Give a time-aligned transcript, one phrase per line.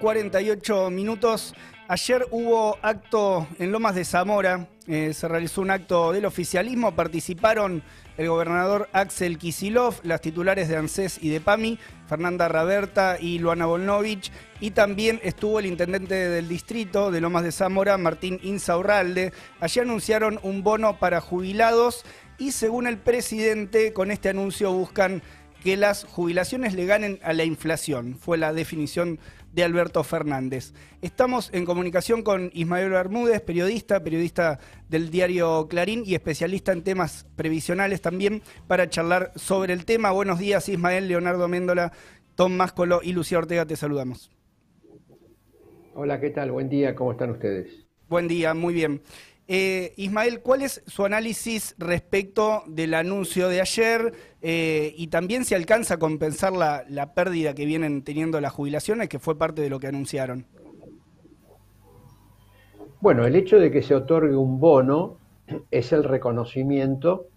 [0.00, 1.54] 48 minutos.
[1.88, 7.82] Ayer hubo acto en Lomas de Zamora, eh, se realizó un acto del oficialismo, participaron
[8.16, 11.78] el gobernador Axel Kisilov, las titulares de ANSES y de PAMI,
[12.08, 17.52] Fernanda Raberta y Luana Volnovich, y también estuvo el intendente del distrito de Lomas de
[17.52, 19.32] Zamora, Martín Insaurralde.
[19.60, 22.04] Allí anunciaron un bono para jubilados
[22.38, 25.22] y según el presidente, con este anuncio buscan
[25.62, 28.16] que las jubilaciones le ganen a la inflación.
[28.20, 29.18] Fue la definición
[29.56, 30.74] de Alberto Fernández.
[31.00, 37.26] Estamos en comunicación con Ismael Bermúdez, periodista, periodista del diario Clarín y especialista en temas
[37.36, 40.10] previsionales también, para charlar sobre el tema.
[40.10, 41.92] Buenos días, Ismael, Leonardo Méndola,
[42.34, 44.30] Tom Máscolo y Lucía Ortega, te saludamos.
[45.94, 46.52] Hola, ¿qué tal?
[46.52, 47.86] Buen día, ¿cómo están ustedes?
[48.10, 49.00] Buen día, muy bien.
[49.48, 55.54] Eh, Ismael, ¿cuál es su análisis respecto del anuncio de ayer eh, y también si
[55.54, 59.70] alcanza a compensar la, la, pérdida que vienen teniendo las jubilaciones, que fue parte de
[59.70, 60.46] lo que anunciaron?
[63.00, 65.18] Bueno, el hecho de que se otorgue un bono
[65.70, 67.28] es el reconocimiento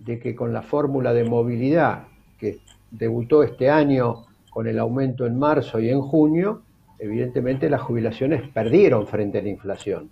[0.00, 2.08] de que con la fórmula de movilidad
[2.38, 2.58] que
[2.90, 6.62] debutó este año con el aumento en marzo y en junio,
[6.98, 10.10] evidentemente las jubilaciones perdieron frente a la inflación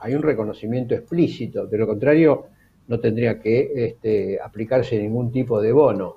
[0.00, 2.46] hay un reconocimiento explícito, de lo contrario
[2.88, 6.16] no tendría que este, aplicarse ningún tipo de bono.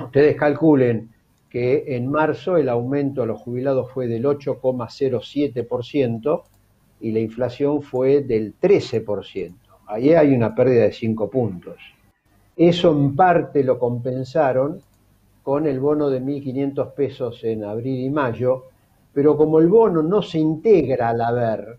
[0.00, 1.10] Ustedes calculen
[1.50, 6.42] que en marzo el aumento a los jubilados fue del 8,07%
[7.00, 9.54] y la inflación fue del 13%.
[9.88, 11.76] Ahí hay una pérdida de 5 puntos.
[12.56, 14.80] Eso en parte lo compensaron
[15.42, 18.66] con el bono de 1.500 pesos en abril y mayo,
[19.12, 21.78] pero como el bono no se integra al haber,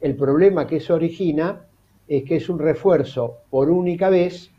[0.00, 1.66] el problema que eso origina
[2.06, 4.50] es que es un refuerzo por única vez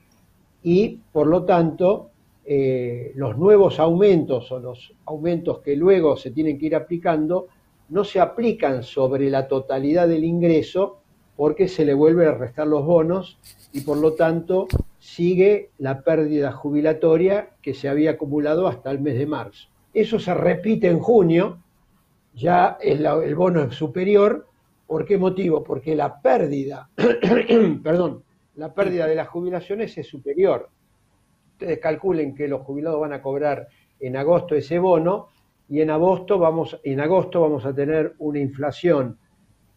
[0.64, 2.12] y por lo tanto
[2.46, 7.48] eh, los nuevos aumentos o los aumentos que luego se tienen que ir aplicando
[7.90, 11.00] no se aplican sobre la totalidad del ingreso
[11.36, 13.40] porque se le vuelve a restar los bonos
[13.72, 14.68] y por lo tanto
[15.00, 19.70] sigue la pérdida jubilatoria que se había acumulado hasta el mes de marzo.
[19.94, 21.64] Eso se repite en junio,
[22.36, 24.49] ya el, el bono es superior
[24.90, 25.64] ¿Por qué motivo?
[25.64, 26.90] Porque la pérdida,
[27.84, 28.24] perdón,
[28.56, 30.68] la pérdida de las jubilaciones es superior.
[31.52, 33.68] Ustedes calculen que los jubilados van a cobrar
[34.00, 35.28] en agosto ese bono
[35.70, 39.20] y en agosto vamos, en agosto vamos a tener una inflación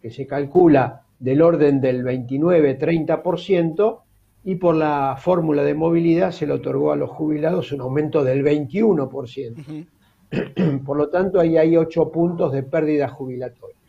[0.00, 4.00] que se calcula del orden del 29-30%
[4.44, 8.42] y por la fórmula de movilidad se le otorgó a los jubilados un aumento del
[8.42, 9.86] 21%.
[10.86, 13.81] Por lo tanto, ahí hay 8 puntos de pérdida jubilatoria.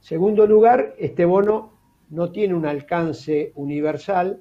[0.00, 1.70] Segundo lugar, este bono
[2.08, 4.40] no tiene un alcance universal,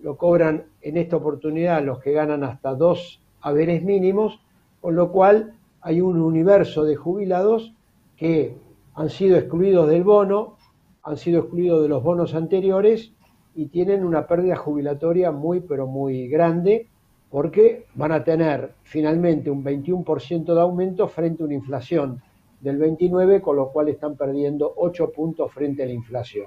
[0.00, 4.40] lo cobran en esta oportunidad los que ganan hasta dos haberes mínimos,
[4.80, 7.72] con lo cual hay un universo de jubilados
[8.16, 8.56] que
[8.94, 10.56] han sido excluidos del bono,
[11.04, 13.12] han sido excluidos de los bonos anteriores
[13.54, 16.88] y tienen una pérdida jubilatoria muy pero muy grande
[17.30, 22.20] porque van a tener finalmente un 21% de aumento frente a una inflación
[22.62, 26.46] del 29, con lo cual están perdiendo 8 puntos frente a la inflación.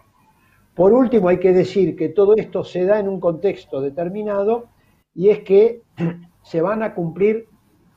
[0.73, 4.69] Por último, hay que decir que todo esto se da en un contexto determinado
[5.13, 5.83] y es que
[6.41, 7.47] se van a cumplir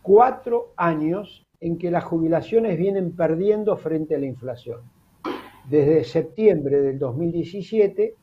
[0.02, 4.82] cuatro años en que las jubilaciones vienen perdiendo frente a la inflación.
[5.68, 8.14] Desde septiembre del 2017,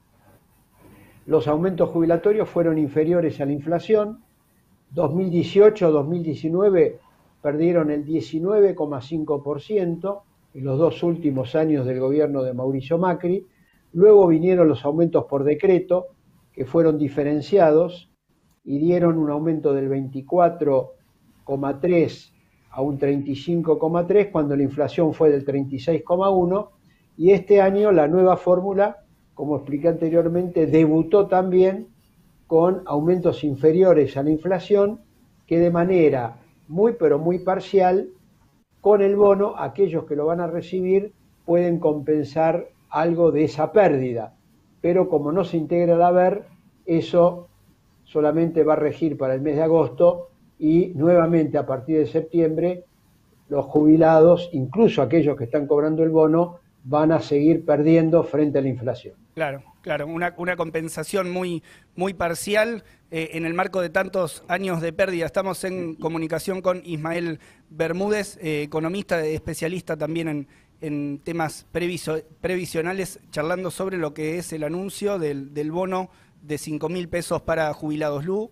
[1.26, 4.24] los aumentos jubilatorios fueron inferiores a la inflación.
[4.94, 7.00] 2018-2019
[7.46, 10.22] perdieron el 19,5%
[10.56, 13.46] en los dos últimos años del gobierno de Mauricio Macri.
[13.94, 16.08] Luego vinieron los aumentos por decreto,
[16.52, 18.10] que fueron diferenciados
[18.64, 22.32] y dieron un aumento del 24,3
[22.72, 26.70] a un 35,3 cuando la inflación fue del 36,1
[27.16, 29.04] y este año la nueva fórmula,
[29.36, 31.90] como expliqué anteriormente, debutó también
[32.48, 35.02] con aumentos inferiores a la inflación
[35.46, 38.10] que de manera muy pero muy parcial,
[38.82, 41.12] con el bono aquellos que lo van a recibir
[41.46, 44.36] pueden compensar algo de esa pérdida,
[44.82, 46.46] pero como no se integra el haber,
[46.86, 47.48] eso
[48.04, 50.30] solamente va a regir para el mes de agosto
[50.60, 52.86] y nuevamente a partir de septiembre
[53.50, 58.62] los jubilados, incluso aquellos que están cobrando el bono, van a seguir perdiendo frente a
[58.62, 59.16] la inflación.
[59.34, 61.64] Claro, claro, una, una compensación muy,
[61.96, 65.26] muy parcial eh, en el marco de tantos años de pérdida.
[65.26, 67.40] Estamos en comunicación con Ismael
[67.70, 70.48] Bermúdez, eh, economista, especialista también en,
[70.80, 76.12] en temas previsionales, charlando sobre lo que es el anuncio del, del bono
[76.44, 78.26] de 5 mil pesos para jubilados.
[78.26, 78.52] Lu.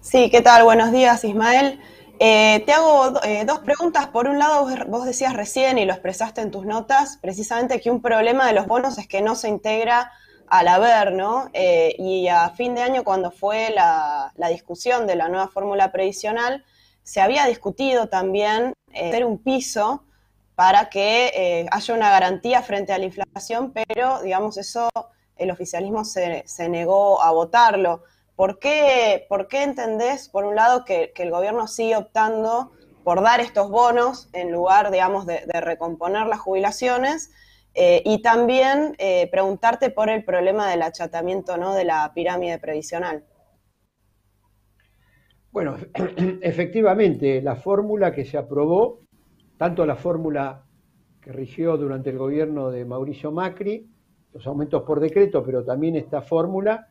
[0.00, 0.62] Sí, ¿qué tal?
[0.62, 1.80] Buenos días, Ismael.
[2.18, 4.08] Eh, te hago eh, dos preguntas.
[4.08, 8.00] Por un lado, vos decías recién y lo expresaste en tus notas, precisamente que un
[8.00, 10.12] problema de los bonos es que no se integra
[10.46, 11.48] al haber, ¿no?
[11.52, 16.64] Eh, y a fin de año, cuando fue la, discusión de la nueva fórmula previsional,
[17.02, 20.04] se había discutido también hacer un piso
[20.54, 24.88] para que haya una garantía frente a la inflación, pero, digamos, eso
[25.36, 28.04] el oficialismo se negó a votarlo.
[28.36, 32.72] ¿Por qué, por qué entendés, por un lado, que, el gobierno sigue optando
[33.04, 37.30] por dar estos bonos en lugar, digamos, de, recomponer las jubilaciones?
[37.74, 41.72] Eh, y también eh, preguntarte por el problema del achatamiento ¿no?
[41.72, 43.24] de la pirámide previsional.
[45.52, 45.76] Bueno,
[46.40, 49.00] efectivamente, la fórmula que se aprobó,
[49.58, 50.64] tanto la fórmula
[51.20, 53.88] que rigió durante el gobierno de Mauricio Macri,
[54.32, 56.88] los aumentos por decreto, pero también esta fórmula,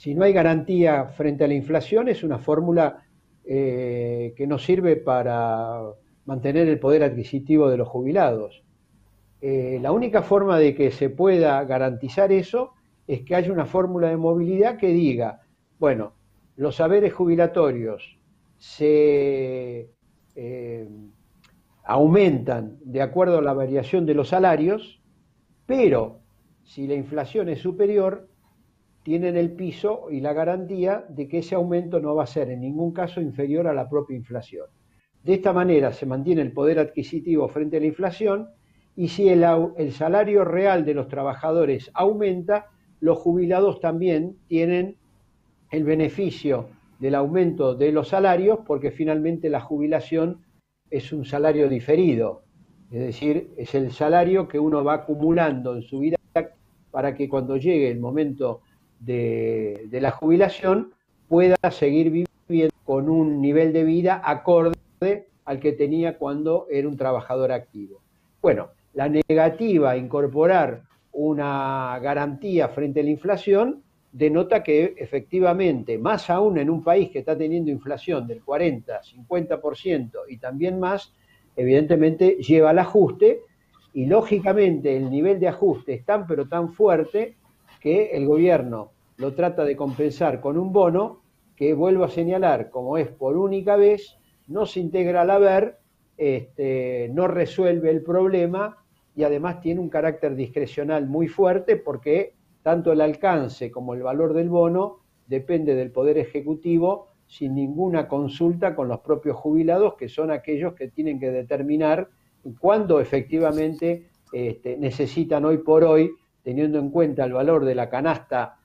[0.00, 3.04] si no hay garantía frente a la inflación, es una fórmula
[3.44, 5.82] eh, que nos sirve para
[6.24, 8.62] mantener el poder adquisitivo de los jubilados.
[9.42, 12.72] Eh, la única forma de que se pueda garantizar eso
[13.06, 15.42] es que haya una fórmula de movilidad que diga,
[15.78, 16.14] bueno,
[16.56, 18.18] los saberes jubilatorios
[18.56, 19.90] se
[20.34, 20.88] eh,
[21.84, 25.02] aumentan de acuerdo a la variación de los salarios,
[25.66, 26.20] pero
[26.62, 28.30] si la inflación es superior,
[29.10, 32.60] tienen el piso y la garantía de que ese aumento no va a ser en
[32.60, 34.66] ningún caso inferior a la propia inflación.
[35.24, 38.50] De esta manera se mantiene el poder adquisitivo frente a la inflación
[38.94, 39.42] y si el,
[39.90, 42.66] salario real de los trabajadores aumenta,
[43.00, 44.96] los jubilados también tienen
[45.72, 46.68] el beneficio
[47.00, 50.44] del aumento de los salarios porque finalmente la jubilación
[50.88, 52.42] es un salario diferido,
[52.92, 56.16] es decir, es el salario que uno va acumulando en su vida
[56.92, 58.60] para que cuando llegue el momento
[59.00, 60.92] de, la jubilación
[61.28, 66.96] pueda seguir viviendo con un nivel de vida acorde al que tenía cuando era un
[66.96, 68.00] trabajador activo.
[68.40, 70.82] Bueno, la negativa a incorporar
[71.12, 73.82] una garantía frente a la inflación
[74.12, 80.10] denota que efectivamente, más aún en un país que está teniendo inflación del 40, 50%
[80.28, 81.12] y también más,
[81.56, 83.40] evidentemente lleva al ajuste
[83.92, 87.36] y lógicamente el nivel de ajuste es tan pero tan fuerte
[87.80, 91.22] que el gobierno lo trata de compensar con un bono
[91.56, 94.16] que vuelvo a señalar, como es por única vez,
[94.46, 95.78] no se integra al haber,
[96.16, 98.78] este, no resuelve el problema
[99.14, 104.34] y además tiene un carácter discrecional muy fuerte porque tanto el alcance como el valor
[104.34, 110.30] del bono depende del Poder Ejecutivo sin ninguna consulta con los propios jubilados, que son
[110.30, 112.08] aquellos que tienen que determinar
[112.58, 116.10] cuándo efectivamente este, necesitan hoy por hoy
[116.42, 118.58] teniendo en cuenta el valor de la canasta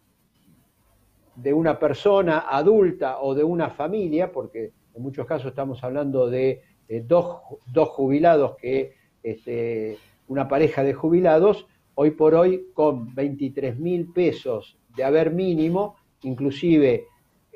[1.35, 6.61] de una persona adulta o de una familia, porque en muchos casos estamos hablando de,
[7.05, 7.41] dos,
[7.89, 8.93] jubilados que
[9.23, 15.95] este, una pareja de jubilados, hoy por hoy con 23 mil pesos de haber mínimo,
[16.21, 17.07] inclusive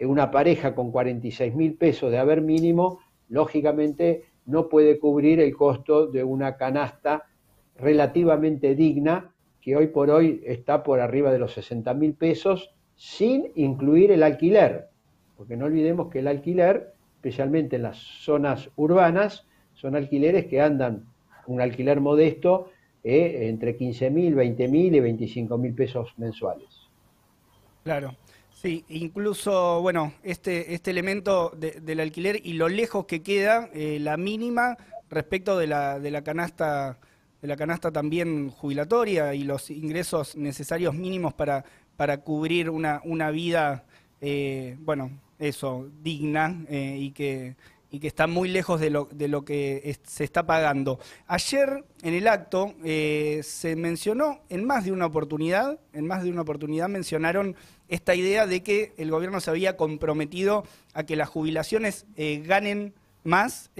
[0.01, 6.07] una pareja con 46 mil pesos de haber mínimo, lógicamente no puede cubrir el costo
[6.07, 7.25] de una canasta
[7.75, 9.31] relativamente digna
[9.61, 14.23] que hoy por hoy está por arriba de los 60 mil pesos, sin incluir el
[14.23, 14.87] alquiler,
[15.37, 21.05] porque no olvidemos que el alquiler, especialmente en las zonas urbanas, son alquileres que andan,
[21.47, 22.69] un alquiler modesto,
[23.03, 26.67] eh, entre 15 mil, 20 mil y 25 mil pesos mensuales.
[27.83, 28.15] Claro.
[28.51, 34.17] Sí, incluso, bueno, este, este elemento del alquiler y lo lejos que queda eh, la
[34.17, 34.75] mínima
[35.09, 36.99] respecto de la, de la canasta
[37.41, 41.63] de la canasta también jubilatoria y los ingresos necesarios mínimos para,
[41.95, 43.85] para cubrir una, una vida,
[44.21, 47.55] eh, bueno, eso, digna eh, y, que,
[47.91, 50.99] y que está muy lejos de lo, de lo que se está pagando.
[51.27, 56.31] Ayer en el acto eh, se mencionó en más de una oportunidad, en más de
[56.31, 57.55] una oportunidad mencionaron
[57.87, 62.93] esta idea de que el gobierno se había comprometido a que las jubilaciones ganen
[63.23, 63.71] más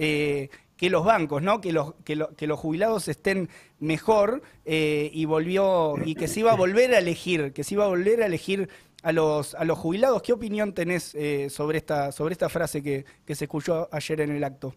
[0.80, 1.60] que los bancos, ¿no?
[1.60, 6.56] Que los, que, los jubilados estén mejor eh, y volvió, y que se iba a
[6.56, 8.66] volver a elegir, que se iba a volver a elegir
[9.02, 10.22] a los, a los jubilados.
[10.22, 14.42] ¿Qué opinión tenés eh, sobre, esta, sobre esta frase que, se escuchó ayer en el
[14.42, 14.72] acto?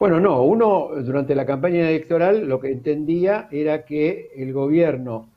[0.00, 5.28] Bueno, no, uno durante la campaña electoral lo que entendía era que el gobierno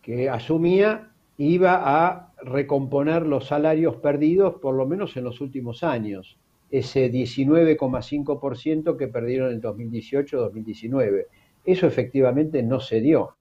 [0.00, 6.38] que asumía iba a recomponer los salarios perdidos por lo menos en los últimos años
[6.72, 11.26] ese 19,5% que perdieron en el 2018-2019.
[11.64, 13.36] Eso efectivamente no se dio.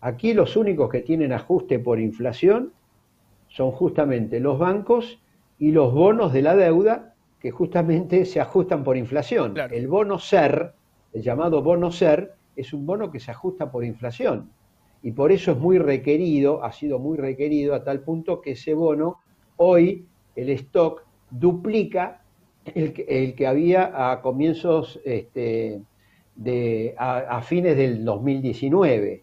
[0.00, 2.72] Aquí los únicos que tienen ajuste por inflación
[3.46, 5.22] son justamente los bancos
[5.58, 9.54] y los bonos de la deuda que justamente se ajustan por inflación.
[9.70, 10.74] El bono SER,
[11.12, 14.50] el llamado bono SER, es un bono que se ajusta por inflación
[15.00, 18.74] y por eso es muy requerido, ha sido muy requerido a tal punto que ese
[18.74, 19.20] bono
[19.56, 22.24] hoy el stock duplica
[22.74, 25.80] el que, había a comienzos este,
[26.34, 29.22] de, a, fines del 2019.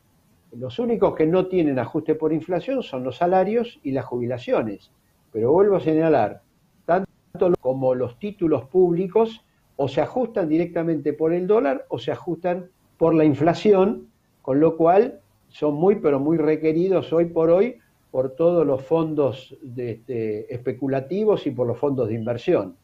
[0.54, 4.92] Los únicos que no tienen ajuste por inflación son los salarios y las jubilaciones.
[5.32, 6.42] Pero vuelvo a señalar,
[6.86, 9.44] tanto como los títulos públicos
[9.76, 14.08] o se ajustan directamente por el dólar o se ajustan por la inflación,
[14.42, 17.80] con lo cual son muy, pero muy requeridos hoy por hoy
[18.16, 22.78] por todos los fondos este, especulativos y por los fondos de inversión.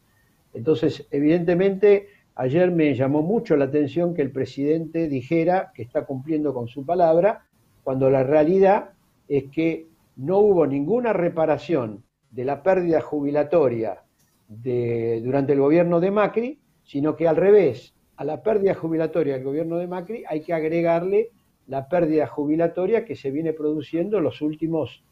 [0.53, 6.53] Entonces, evidentemente, ayer me llamó mucho la atención que el presidente dijera que está cumpliendo
[6.53, 7.46] con su palabra,
[7.84, 8.91] cuando la realidad
[9.27, 14.03] es que no hubo ninguna reparación de la pérdida jubilatoria
[14.48, 19.77] durante el gobierno de Macri, sino que al revés, a la pérdida jubilatoria del gobierno
[19.77, 21.29] de Macri hay que agregarle
[21.67, 25.03] la pérdida jubilatoria que se viene produciendo en los últimos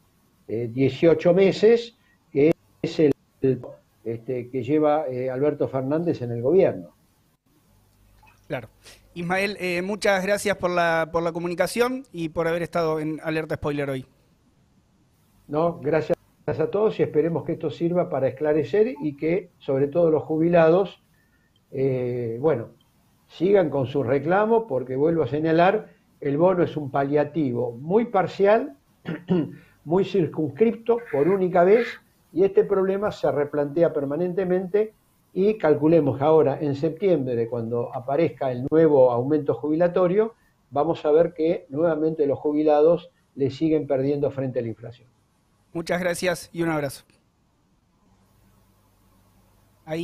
[0.46, 1.96] 18 eh, meses,
[2.30, 3.12] que es el,
[4.04, 6.94] este, que lleva eh, Alberto Fernández en el gobierno.
[8.46, 8.68] Claro.
[9.14, 13.56] Ismael, eh, muchas gracias por la, por la comunicación y por haber estado en Alerta
[13.56, 14.06] Spoiler hoy.
[15.48, 16.16] No, gracias
[16.46, 21.02] a todos y esperemos que esto sirva para esclarecer y que, sobre todo los jubilados,
[22.40, 22.70] bueno,
[23.30, 25.90] sigan con su reclamo, porque vuelvo a señalar,
[26.20, 28.76] el bono es un paliativo muy parcial,
[29.84, 31.86] muy circunscripto por única vez,
[32.32, 34.94] y este problema se replantea permanentemente
[35.32, 40.34] y calculemos ahora en septiembre, cuando aparezca el nuevo aumento jubilatorio,
[40.70, 45.08] vamos a ver que nuevamente los jubilados le siguen perdiendo frente a la inflación.
[45.72, 47.04] Muchas gracias y un abrazo.